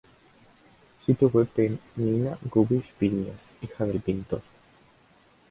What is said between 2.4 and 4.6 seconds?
Gubisch-Viñes, hija del pintor.